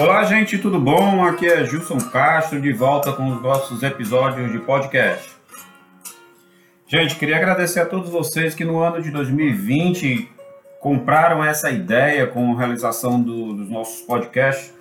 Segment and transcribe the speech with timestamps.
[0.00, 1.22] Olá, gente, tudo bom?
[1.26, 5.30] Aqui é Gilson Castro, de volta com os nossos episódios de podcast.
[6.86, 10.26] Gente, queria agradecer a todos vocês que no ano de 2020
[10.80, 14.72] compraram essa ideia com a realização do, dos nossos podcasts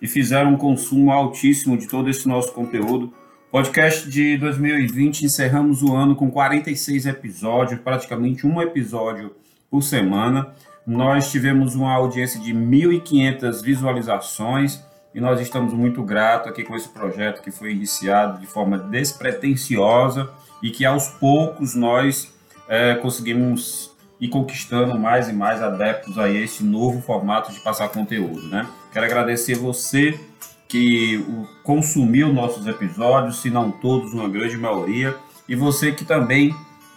[0.00, 3.12] e fizeram um consumo altíssimo de todo esse nosso conteúdo.
[3.50, 9.34] Podcast de 2020, encerramos o ano com 46 episódios, praticamente um episódio
[9.68, 10.54] por semana.
[10.88, 14.82] Nós tivemos uma audiência de 1.500 visualizações
[15.14, 20.30] e nós estamos muito gratos aqui com esse projeto que foi iniciado de forma despretensiosa
[20.62, 22.32] e que aos poucos nós
[22.66, 28.48] é, conseguimos ir conquistando mais e mais adeptos a esse novo formato de passar conteúdo,
[28.48, 28.66] né?
[28.90, 30.18] Quero agradecer você
[30.66, 31.22] que
[31.62, 35.14] consumiu nossos episódios, se não todos, uma grande maioria,
[35.46, 36.56] e você que também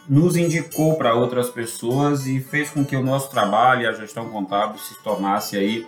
[0.10, 4.30] nos indicou para outras pessoas e fez com que o nosso trabalho e a gestão
[4.30, 5.88] contábil se tornasse aí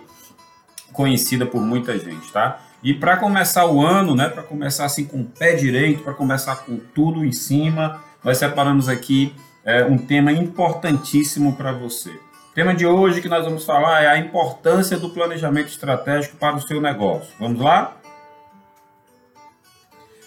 [0.92, 2.60] conhecida por muita gente, tá?
[2.82, 6.56] E para começar o ano, né, para começar assim com o pé direito, para começar
[6.56, 12.10] com tudo em cima, nós separamos aqui é, um tema importantíssimo para você.
[12.10, 16.56] O tema de hoje que nós vamos falar é a importância do planejamento estratégico para
[16.56, 17.32] o seu negócio.
[17.40, 17.96] Vamos lá?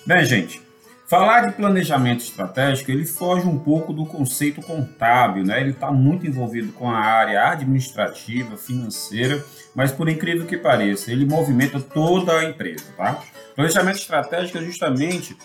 [0.05, 0.61] Bem, gente,
[1.07, 5.61] Falar de planejamento estratégico, ele foge um pouco do conceito contábil, né?
[5.61, 9.41] Ele está muito envolvido com a área administrativa, financeira,
[9.73, 13.23] mas por incrível que pareça, ele movimenta toda a empresa, tá?
[13.55, 15.37] Planejamento estratégico é justamente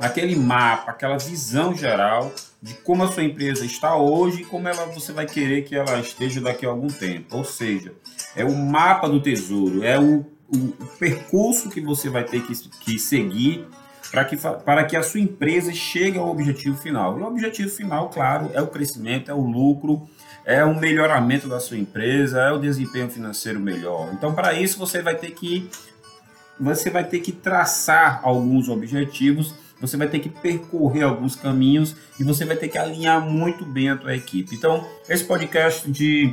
[0.00, 4.86] aquele mapa, aquela visão geral de como a sua empresa está hoje e como ela,
[4.86, 7.36] você vai querer que ela esteja daqui a algum tempo.
[7.36, 7.92] Ou seja,
[8.34, 12.98] é o mapa do tesouro, é o, o, percurso que você vai ter que, que
[12.98, 13.64] seguir
[14.12, 17.18] para que, para que a sua empresa chegue ao objetivo final.
[17.18, 20.06] E o objetivo final, claro, é o crescimento, é o lucro,
[20.44, 24.10] é o melhoramento da sua empresa, é o desempenho financeiro melhor.
[24.12, 25.66] Então, para isso, você vai ter que
[26.60, 32.22] você vai ter que traçar alguns objetivos, você vai ter que percorrer alguns caminhos e
[32.22, 34.54] você vai ter que alinhar muito bem a tua equipe.
[34.54, 36.32] Então, esse podcast de,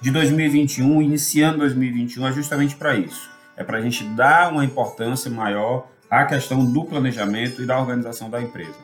[0.00, 3.30] de 2021, iniciando 2021, é justamente para isso.
[3.56, 8.28] É para a gente dar uma importância maior a questão do planejamento e da organização
[8.28, 8.76] da empresa.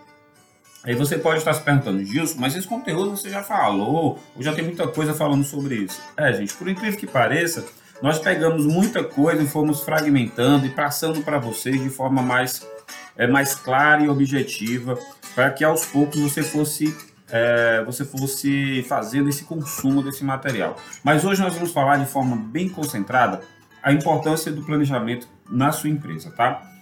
[0.82, 4.54] Aí você pode estar se perguntando, Gilson, mas esse conteúdo você já falou, ou já
[4.54, 6.00] tem muita coisa falando sobre isso.
[6.16, 7.66] É, gente, por incrível que pareça,
[8.00, 12.66] nós pegamos muita coisa e fomos fragmentando e passando para vocês de forma mais,
[13.14, 14.98] é, mais clara e objetiva,
[15.34, 16.96] para que aos poucos você fosse,
[17.30, 20.76] é, você fosse fazendo esse consumo desse material.
[21.04, 23.42] Mas hoje nós vamos falar de forma bem concentrada
[23.82, 26.77] a importância do planejamento na sua empresa, tá?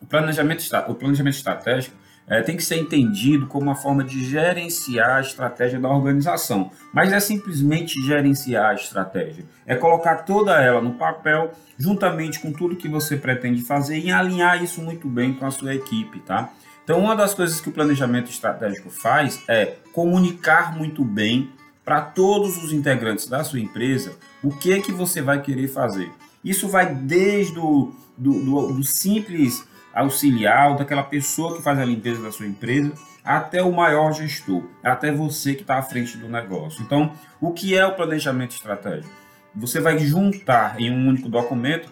[0.00, 1.96] O planejamento, o planejamento estratégico
[2.26, 6.70] é, tem que ser entendido como uma forma de gerenciar a estratégia da organização.
[6.92, 9.44] Mas é simplesmente gerenciar a estratégia.
[9.66, 14.62] É colocar toda ela no papel, juntamente com tudo que você pretende fazer e alinhar
[14.62, 16.50] isso muito bem com a sua equipe, tá?
[16.82, 21.50] Então, uma das coisas que o planejamento estratégico faz é comunicar muito bem
[21.82, 26.10] para todos os integrantes da sua empresa o que é que você vai querer fazer.
[26.44, 32.22] Isso vai desde o do, do, do simples auxiliar, daquela pessoa que faz a limpeza
[32.22, 32.92] da sua empresa,
[33.24, 36.82] até o maior gestor, até você que está à frente do negócio.
[36.82, 39.12] Então, o que é o planejamento estratégico?
[39.54, 41.88] Você vai juntar em um único documento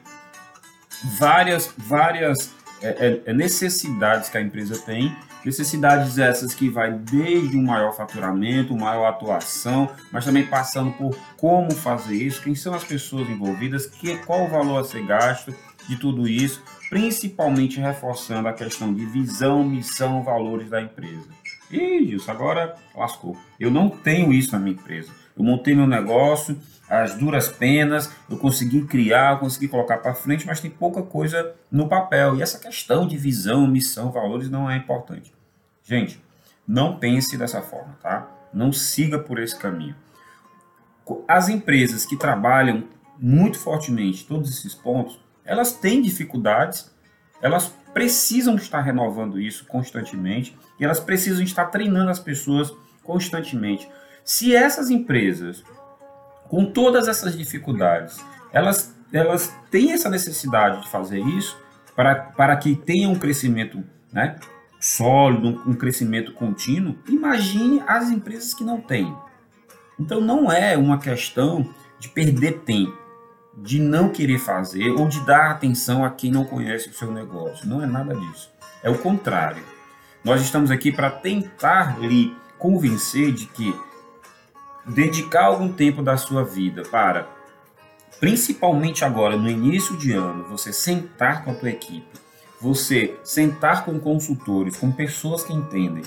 [1.19, 2.53] várias, várias
[2.83, 7.93] é, é, é necessidades que a empresa tem, necessidades essas que vai desde um maior
[7.93, 13.87] faturamento, maior atuação, mas também passando por como fazer isso, quem são as pessoas envolvidas,
[13.87, 15.55] que, qual o valor a ser gasto
[15.89, 16.63] de tudo isso,
[16.93, 21.27] principalmente reforçando a questão de visão, missão, valores da empresa.
[21.71, 23.35] E isso agora lascou.
[23.59, 25.11] Eu não tenho isso na minha empresa.
[25.35, 26.55] Eu montei meu negócio,
[26.91, 31.55] as duras penas, eu consegui criar, eu consegui colocar para frente, mas tem pouca coisa
[31.71, 32.37] no papel.
[32.37, 35.33] E essa questão de visão, missão, valores não é importante.
[35.83, 36.23] Gente,
[36.69, 38.29] não pense dessa forma, tá?
[38.53, 39.97] Não siga por esse caminho.
[41.27, 42.85] As empresas que trabalham
[43.19, 46.91] muito fortemente todos esses pontos, elas têm dificuldades,
[47.41, 52.73] elas precisam estar renovando isso constantemente e elas precisam estar treinando as pessoas
[53.03, 53.89] constantemente.
[54.25, 55.63] Se essas empresas,
[56.49, 61.59] com todas essas dificuldades, elas, elas têm essa necessidade de fazer isso
[61.95, 64.39] para, para que tenha um crescimento né,
[64.81, 69.15] sólido, um crescimento contínuo, imagine as empresas que não têm.
[69.99, 71.69] Então não é uma questão
[71.99, 73.02] de perder tempo
[73.57, 77.69] de não querer fazer ou de dar atenção a quem não conhece o seu negócio.
[77.69, 78.51] Não é nada disso.
[78.83, 79.63] É o contrário.
[80.25, 83.75] Nós estamos aqui para tentar lhe convencer de que
[84.87, 87.27] dedicar algum tempo da sua vida para
[88.23, 92.07] principalmente agora no início de ano, você sentar com a tua equipe,
[92.61, 96.05] você sentar com consultores, com pessoas que entendem,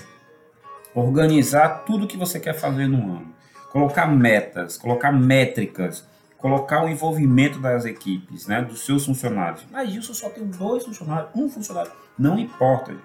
[0.93, 3.35] organizar tudo que você quer fazer no ano,
[3.69, 6.07] colocar metas, colocar métricas,
[6.45, 9.65] colocar o envolvimento das equipes, né, dos seus funcionários.
[9.71, 11.91] Mas isso só tem dois funcionários, um funcionário.
[12.19, 13.03] Não importa, gente.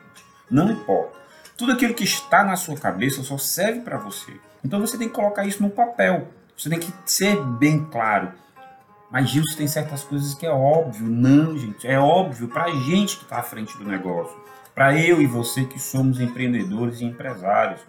[0.51, 1.19] Não importa.
[1.57, 4.31] Tudo aquilo que está na sua cabeça só serve para você.
[4.63, 6.29] Então você tem que colocar isso no papel.
[6.55, 8.31] Você tem que ser bem claro.
[9.11, 11.07] Mas Gilson tem certas coisas que é óbvio.
[11.07, 11.89] Não, gente.
[11.89, 14.37] É óbvio para a gente que está à frente do negócio.
[14.75, 17.81] Para eu e você que somos empreendedores e empresários.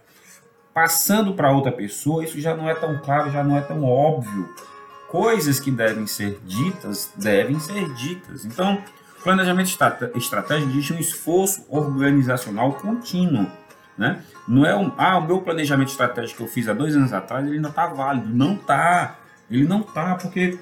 [0.73, 4.47] Passando para outra pessoa, isso já não é tão claro, já não é tão óbvio.
[5.11, 8.45] Coisas que devem ser ditas, devem ser ditas.
[8.45, 8.81] Então,
[9.21, 9.77] planejamento
[10.15, 13.45] estratégico existe um esforço organizacional contínuo.
[13.97, 14.21] Né?
[14.47, 17.45] Não é um, ah, o meu planejamento estratégico que eu fiz há dois anos atrás,
[17.45, 18.29] ele ainda está válido.
[18.33, 19.17] Não está.
[19.49, 20.57] Ele não está, porque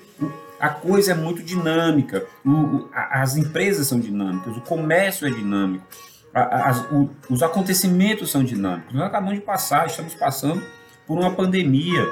[0.59, 2.25] a coisa é muito dinâmica.
[2.43, 5.85] O, o, as empresas são dinâmicas, o comércio é dinâmico,
[6.33, 8.95] as, o, os acontecimentos são dinâmicos.
[8.95, 10.63] Nós acabamos de passar, estamos passando
[11.05, 12.03] por uma pandemia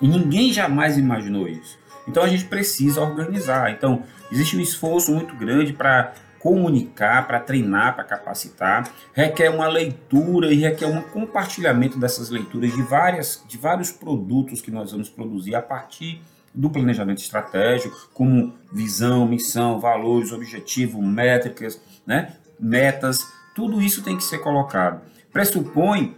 [0.00, 1.78] e ninguém jamais imaginou isso.
[2.06, 3.70] Então a gente precisa organizar.
[3.70, 4.02] Então
[4.32, 10.56] existe um esforço muito grande para comunicar, para treinar, para capacitar, requer uma leitura e
[10.56, 15.62] requer um compartilhamento dessas leituras de, várias, de vários produtos que nós vamos produzir a
[15.62, 16.22] partir
[16.54, 22.34] do planejamento estratégico, como visão, missão, valores, objetivo, métricas, né?
[22.58, 23.20] metas,
[23.54, 25.02] tudo isso tem que ser colocado.
[25.32, 26.16] Pressupõe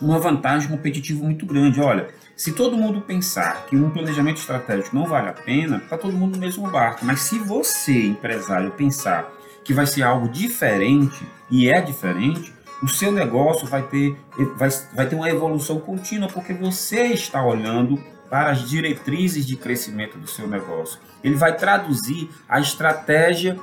[0.00, 1.80] uma vantagem competitiva muito grande.
[1.80, 6.16] Olha, se todo mundo pensar que um planejamento estratégico não vale a pena, está todo
[6.16, 7.04] mundo no mesmo barco.
[7.04, 9.30] Mas se você, empresário, pensar
[9.62, 12.52] que vai ser algo diferente, e é diferente,
[12.82, 14.16] o seu negócio vai ter,
[14.56, 17.98] vai, vai ter uma evolução contínua, porque você está olhando
[18.28, 20.98] para as diretrizes de crescimento do seu negócio.
[21.22, 23.58] Ele vai traduzir a estratégia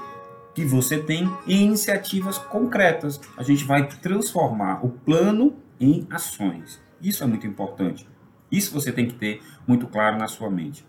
[0.55, 3.19] que você tem em iniciativas concretas.
[3.37, 6.79] A gente vai transformar o plano em ações.
[7.01, 8.07] Isso é muito importante.
[8.51, 10.85] Isso você tem que ter muito claro na sua mente.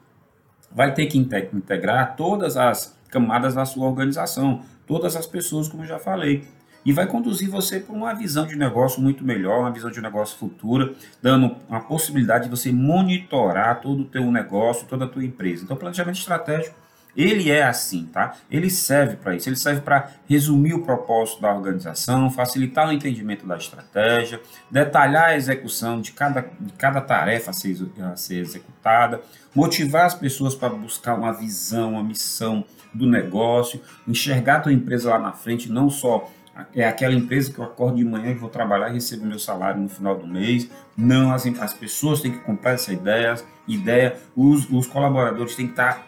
[0.71, 5.89] Vai ter que integrar todas as camadas da sua organização, todas as pessoas, como eu
[5.89, 6.45] já falei.
[6.85, 10.37] E vai conduzir você para uma visão de negócio muito melhor, uma visão de negócio
[10.37, 10.93] futura,
[11.23, 15.63] dando a possibilidade de você monitorar todo o teu negócio, toda a tua empresa.
[15.63, 16.77] Então, planejamento estratégico,
[17.17, 18.37] ele é assim, tá?
[18.51, 23.47] Ele serve para isso, ele serve para resumir o propósito da organização, facilitar o entendimento
[23.47, 29.21] da estratégia, detalhar a execução de cada, de cada tarefa a ser, a ser executada,
[29.55, 35.11] motivar as pessoas para buscar uma visão, uma missão, do negócio, enxergar a tua empresa
[35.11, 36.31] lá na frente, não só
[36.75, 39.81] é aquela empresa que eu acordo de manhã e vou trabalhar e recebo meu salário
[39.81, 40.69] no final do mês.
[40.95, 43.37] Não, as, as pessoas têm que comprar essa ideia,
[43.67, 46.07] ideia os, os colaboradores têm que estar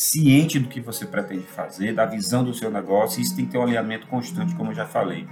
[0.00, 3.58] cientes do que você pretende fazer, da visão do seu negócio, isso tem que ter
[3.58, 5.26] um alinhamento constante, como eu já falei.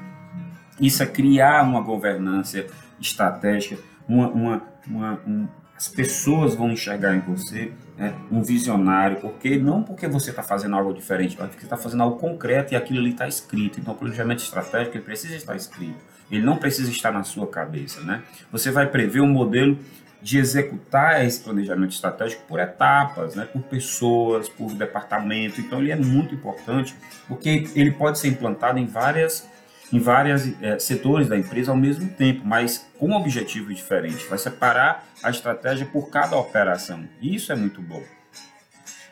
[0.78, 2.66] Isso é criar uma governança
[3.00, 9.56] estratégica, uma, uma, uma um, as pessoas vão enxergar em você né, um visionário, porque
[9.56, 12.98] não porque você está fazendo algo diferente, mas porque está fazendo algo concreto e aquilo
[12.98, 13.80] ali está escrito.
[13.80, 18.02] Então, o planejamento estratégico ele precisa estar escrito, ele não precisa estar na sua cabeça.
[18.02, 18.22] Né?
[18.52, 19.78] Você vai prever um modelo
[20.20, 25.60] de executar esse planejamento estratégico por etapas, né, por pessoas, por departamento.
[25.60, 26.94] Então, ele é muito importante
[27.26, 29.48] porque ele pode ser implantado em várias
[29.90, 34.28] em vários é, setores da empresa ao mesmo tempo, mas com objetivos diferentes.
[34.28, 37.08] Vai separar a estratégia por cada operação.
[37.22, 38.02] Isso é muito bom.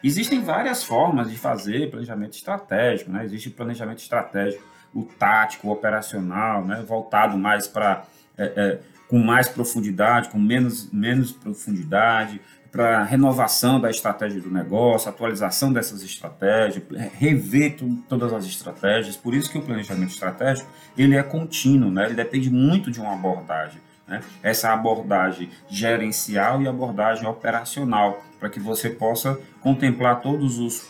[0.05, 3.25] Existem várias formas de fazer planejamento estratégico, né?
[3.25, 4.63] Existe planejamento estratégico,
[4.95, 6.85] o tático, o operacional, né?
[6.87, 8.05] voltado mais para
[8.37, 15.09] é, é, com mais profundidade, com menos, menos profundidade, para renovação da estratégia do negócio,
[15.09, 16.85] atualização dessas estratégias,
[17.19, 19.17] rever todas as estratégias.
[19.17, 22.05] Por isso que o planejamento estratégico ele é contínuo, né?
[22.05, 23.81] ele depende muito de uma abordagem.
[24.07, 24.21] Né?
[24.43, 30.87] Essa abordagem gerencial e abordagem operacional, para que você possa contemplar todos os,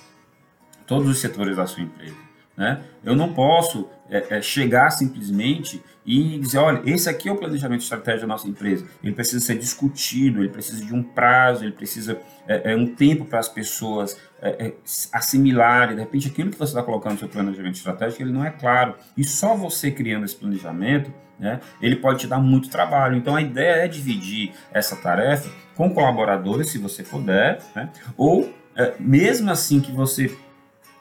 [0.86, 2.16] todos os setores da sua empresa.
[2.56, 2.82] Né?
[3.04, 7.80] Eu não posso é, é, chegar simplesmente e dizer, olha, esse aqui é o planejamento
[7.80, 8.86] estratégico da nossa empresa.
[9.02, 13.24] Ele precisa ser discutido, ele precisa de um prazo, ele precisa é, é um tempo
[13.24, 14.74] para as pessoas é, é,
[15.12, 15.96] assimilarem.
[15.96, 18.94] De repente, aquilo que você está colocando no seu planejamento estratégico, ele não é claro.
[19.16, 23.16] E só você criando esse planejamento, né, ele pode te dar muito trabalho.
[23.16, 28.94] Então, a ideia é dividir essa tarefa com colaboradores, se você puder, né, ou é,
[29.00, 30.34] mesmo assim que você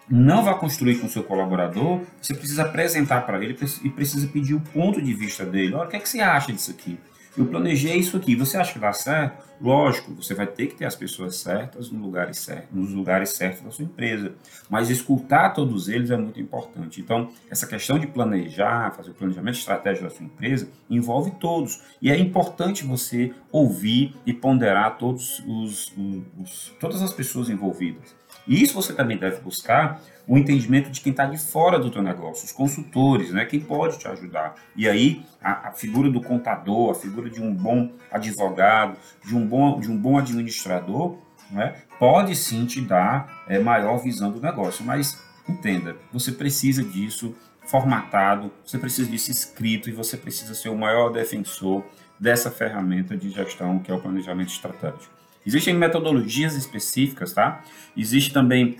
[0.09, 4.53] não vai construir com o seu colaborador, você precisa apresentar para ele e precisa pedir
[4.53, 5.74] o ponto de vista dele.
[5.74, 6.97] Olha, o que, é que você acha disso aqui?
[7.38, 9.43] eu planejei isso aqui, você acha que dá certo?
[9.59, 13.62] Lógico, você vai ter que ter as pessoas certas no lugares certos, nos lugares certos
[13.62, 14.33] da sua empresa,
[14.69, 17.01] mas escutar todos eles é muito importante.
[17.01, 21.81] Então, essa questão de planejar, fazer o planejamento estratégico da sua empresa, envolve todos.
[22.01, 28.15] E é importante você ouvir e ponderar todos os, os, os todas as pessoas envolvidas.
[28.48, 32.02] E isso você também deve buscar o entendimento de quem está de fora do teu
[32.02, 33.46] negócio, os consultores, né?
[33.46, 34.56] Quem pode te ajudar.
[34.75, 39.46] E aí a, a, figura do contador, a figura de um bom advogado, de um
[39.46, 41.18] bom, de um bom administrador,
[41.52, 41.75] né?
[42.00, 44.84] Pode sim te dar é, maior visão do negócio.
[44.84, 47.36] Mas entenda, você precisa disso
[47.66, 51.84] formatado, você precisa disso escrito e você precisa ser o maior defensor
[52.20, 55.14] dessa ferramenta de gestão que é o planejamento estratégico.
[55.46, 57.64] Existem metodologias específicas, tá?
[57.96, 58.78] Existe também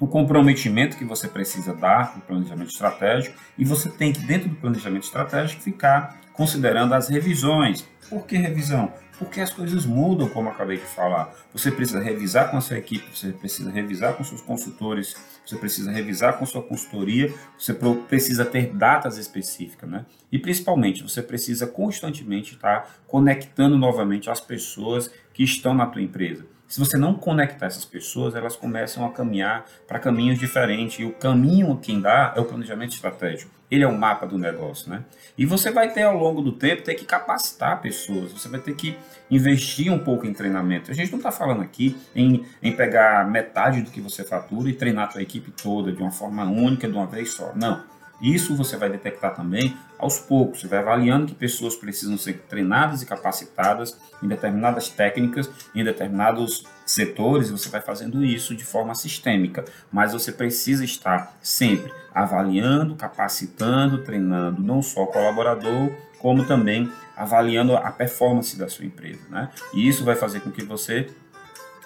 [0.00, 4.56] o comprometimento que você precisa dar no planejamento estratégico e você tem que, dentro do
[4.56, 7.86] planejamento estratégico, ficar considerando as revisões.
[8.08, 8.92] Por que revisão?
[9.18, 11.36] Porque as coisas mudam, como acabei de falar.
[11.52, 15.14] Você precisa revisar com a sua equipe, você precisa revisar com seus consultores,
[15.44, 17.74] você precisa revisar com sua consultoria, você
[18.08, 20.06] precisa ter datas específicas, né?
[20.32, 26.44] E principalmente, você precisa constantemente estar conectando novamente as pessoas que estão na tua empresa.
[26.70, 31.00] Se você não conectar essas pessoas, elas começam a caminhar para caminhos diferentes.
[31.00, 33.50] E o caminho quem dá é o planejamento estratégico.
[33.68, 35.02] Ele é o mapa do negócio, né?
[35.36, 38.30] E você vai ter ao longo do tempo ter que capacitar pessoas.
[38.30, 38.96] Você vai ter que
[39.28, 40.92] investir um pouco em treinamento.
[40.92, 44.72] A gente não está falando aqui em, em pegar metade do que você fatura e
[44.72, 47.52] treinar a sua equipe toda de uma forma única, de uma vez só.
[47.56, 47.82] Não.
[48.20, 50.60] Isso você vai detectar também aos poucos.
[50.60, 56.64] Você vai avaliando que pessoas precisam ser treinadas e capacitadas em determinadas técnicas, em determinados
[56.84, 59.64] setores, você vai fazendo isso de forma sistêmica.
[59.90, 67.76] Mas você precisa estar sempre avaliando, capacitando, treinando não só o colaborador, como também avaliando
[67.76, 69.20] a performance da sua empresa.
[69.28, 69.48] Né?
[69.72, 71.08] E isso vai fazer com que você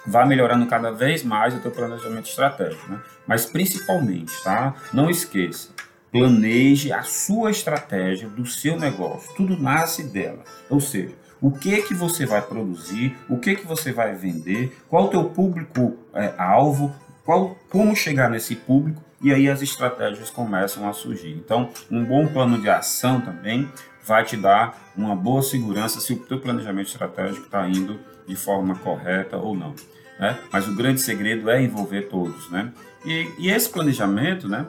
[0.05, 2.91] vá melhorando cada vez mais o teu planejamento estratégico.
[2.91, 2.99] Né?
[3.25, 4.75] Mas principalmente, tá?
[4.93, 5.69] não esqueça,
[6.15, 9.33] planeje a sua estratégia do seu negócio.
[9.35, 10.45] Tudo nasce dela.
[10.69, 15.05] Ou seja, o que que você vai produzir, o que que você vai vender, qual
[15.05, 16.95] o teu público é, alvo,
[17.25, 21.31] qual, como chegar nesse público e aí as estratégias começam a surgir.
[21.31, 23.69] Então, um bom plano de ação também
[24.01, 28.73] vai te dar uma boa segurança se o teu planejamento estratégico está indo de forma
[28.75, 29.75] correta ou não.
[30.17, 30.39] Né?
[30.49, 32.71] Mas o grande segredo é envolver todos, né?
[33.03, 34.65] E, e esse planejamento, né?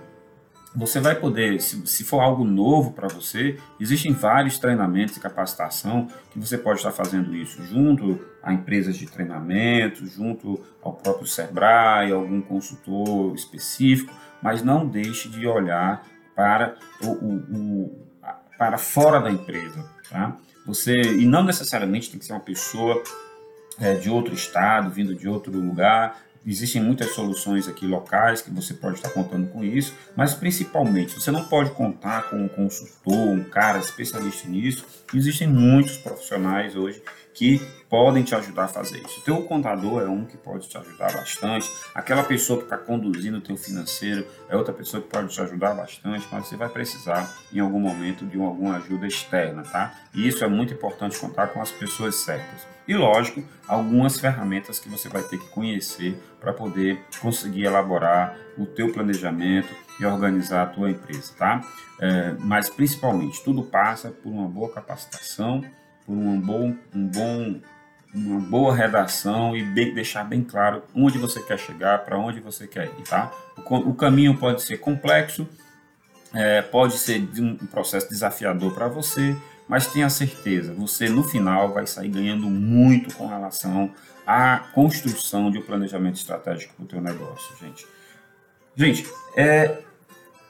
[0.76, 6.06] Você vai poder, se, se for algo novo para você, existem vários treinamentos e capacitação
[6.30, 12.12] que você pode estar fazendo isso junto a empresas de treinamento, junto ao próprio Sebrae,
[12.12, 18.06] algum consultor específico, mas não deixe de olhar para o, o, o
[18.58, 20.36] para fora da empresa, tá?
[20.66, 23.02] Você e não necessariamente tem que ser uma pessoa
[23.80, 28.72] é, de outro estado, vindo de outro lugar, Existem muitas soluções aqui locais que você
[28.72, 33.42] pode estar contando com isso, mas principalmente você não pode contar com um consultor, um
[33.42, 34.86] cara especialista nisso.
[35.12, 37.02] Existem muitos profissionais hoje
[37.34, 37.60] que
[37.90, 39.20] podem te ajudar a fazer isso.
[39.20, 41.68] O teu contador é um que pode te ajudar bastante.
[41.92, 45.74] Aquela pessoa que está conduzindo o teu financeiro é outra pessoa que pode te ajudar
[45.74, 49.92] bastante, mas você vai precisar em algum momento de alguma ajuda externa, tá?
[50.14, 52.75] E isso é muito importante contar com as pessoas certas.
[52.86, 58.64] E lógico, algumas ferramentas que você vai ter que conhecer para poder conseguir elaborar o
[58.64, 61.60] teu planejamento e organizar a tua empresa, tá?
[62.00, 65.64] É, mas principalmente tudo passa por uma boa capacitação
[66.06, 67.60] por um bom, um bom,
[68.14, 72.66] uma boa redação e bem, deixar bem claro onde você quer chegar, para onde você
[72.66, 73.32] quer ir, tá?
[73.56, 75.46] O, o caminho pode ser complexo,
[76.32, 79.36] é, pode ser um processo desafiador para você,
[79.68, 83.90] mas tenha certeza, você no final vai sair ganhando muito com relação
[84.26, 87.86] à construção de um planejamento estratégico para o teu negócio, gente.
[88.76, 89.06] Gente,
[89.36, 89.82] é,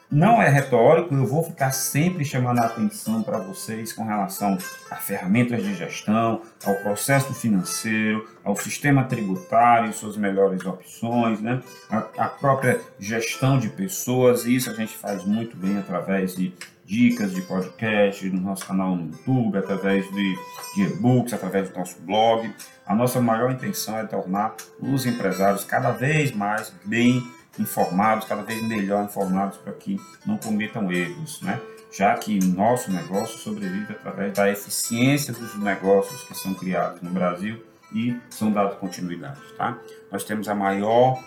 [0.09, 4.57] não é retórico, eu vou ficar sempre chamando a atenção para vocês com relação
[4.89, 11.61] a ferramentas de gestão, ao processo financeiro, ao sistema tributário, suas melhores opções, né?
[11.89, 16.53] a, a própria gestão de pessoas, e isso a gente faz muito bem através de
[16.87, 20.35] dicas de podcast, no nosso canal no YouTube, através de,
[20.73, 22.49] de e-books, através do nosso blog.
[22.85, 27.21] A nossa maior intenção é tornar os empresários cada vez mais bem
[27.59, 31.59] informados, cada vez melhor informados para que não cometam erros, né?
[31.91, 37.61] já que nosso negócio sobrevive através da eficiência dos negócios que são criados no Brasil
[37.93, 39.41] e são dados continuidade.
[39.57, 39.77] Tá?
[40.09, 41.21] Nós temos a maior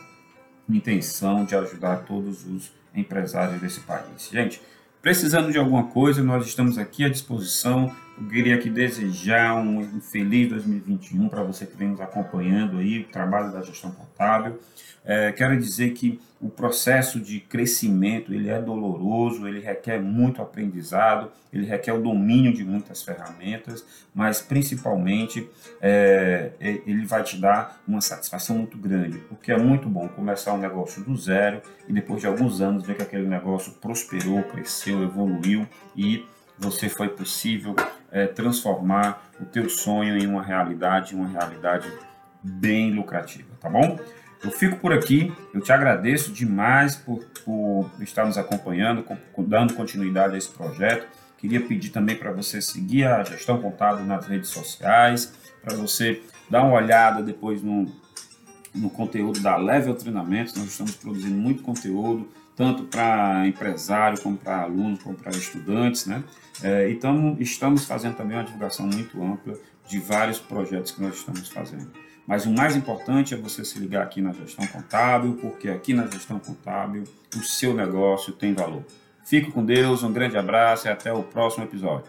[0.67, 4.29] intenção de ajudar todos os empresários desse país.
[4.31, 4.63] Gente,
[5.03, 7.95] precisando de alguma coisa, nós estamos aqui à disposição.
[8.21, 13.05] Eu queria aqui desejar um feliz 2021 para você que vem nos acompanhando aí, o
[13.05, 14.59] trabalho da gestão contábil.
[15.03, 21.33] É, quero dizer que o processo de crescimento ele é doloroso, ele requer muito aprendizado,
[21.51, 25.49] ele requer o domínio de muitas ferramentas, mas principalmente
[25.81, 30.59] é, ele vai te dar uma satisfação muito grande, porque é muito bom começar um
[30.59, 35.67] negócio do zero e depois de alguns anos ver que aquele negócio prosperou, cresceu, evoluiu
[35.97, 36.27] e
[36.59, 37.75] você foi possível
[38.13, 41.91] é, transformar o teu sonho em uma realidade, uma realidade
[42.43, 43.99] bem lucrativa, tá bom?
[44.43, 49.05] Eu fico por aqui, eu te agradeço demais por, por estar nos acompanhando,
[49.39, 51.07] dando continuidade a esse projeto.
[51.37, 56.63] Queria pedir também para você seguir a Gestão Contábil nas redes sociais, para você dar
[56.63, 57.87] uma olhada depois no,
[58.75, 60.55] no conteúdo da Level Treinamentos.
[60.55, 62.27] Nós estamos produzindo muito conteúdo,
[62.61, 66.23] tanto para empresário, como para alunos, como para estudantes, né?
[66.63, 69.55] É, então, estamos fazendo também uma divulgação muito ampla
[69.89, 71.91] de vários projetos que nós estamos fazendo.
[72.27, 76.07] Mas o mais importante é você se ligar aqui na gestão contábil, porque aqui na
[76.07, 78.85] gestão contábil o seu negócio tem valor.
[79.25, 82.05] Fique com Deus, um grande abraço e até o próximo episódio.